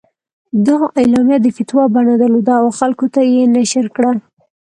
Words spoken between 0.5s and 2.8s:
دا اعلامیه د فتوا بڼه درلوده او